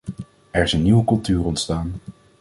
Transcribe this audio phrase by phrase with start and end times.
[0.51, 1.93] Er is een nieuwe cultuur ontstaan.